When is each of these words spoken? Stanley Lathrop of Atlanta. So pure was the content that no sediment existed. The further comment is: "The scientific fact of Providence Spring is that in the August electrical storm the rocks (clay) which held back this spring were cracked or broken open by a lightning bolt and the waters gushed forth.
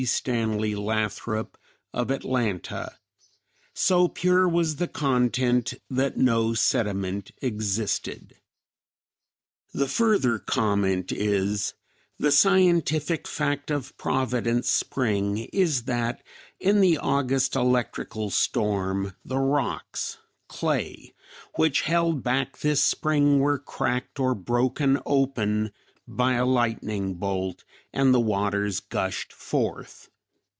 Stanley 0.03 0.73
Lathrop 0.73 1.59
of 1.93 2.09
Atlanta. 2.09 2.97
So 3.75 4.07
pure 4.07 4.49
was 4.49 4.77
the 4.77 4.87
content 4.87 5.75
that 5.91 6.17
no 6.17 6.55
sediment 6.55 7.29
existed. 7.43 8.37
The 9.75 9.87
further 9.87 10.39
comment 10.39 11.11
is: 11.11 11.75
"The 12.17 12.31
scientific 12.31 13.27
fact 13.27 13.69
of 13.69 13.95
Providence 13.99 14.67
Spring 14.69 15.37
is 15.53 15.83
that 15.83 16.23
in 16.59 16.81
the 16.81 16.97
August 16.97 17.55
electrical 17.55 18.31
storm 18.31 19.13
the 19.23 19.37
rocks 19.37 20.17
(clay) 20.49 21.13
which 21.57 21.81
held 21.81 22.23
back 22.23 22.57
this 22.57 22.83
spring 22.83 23.37
were 23.37 23.59
cracked 23.59 24.19
or 24.19 24.33
broken 24.33 24.99
open 25.05 25.71
by 26.07 26.33
a 26.33 26.45
lightning 26.45 27.13
bolt 27.13 27.63
and 27.93 28.13
the 28.13 28.19
waters 28.19 28.79
gushed 28.81 29.31
forth. 29.31 30.09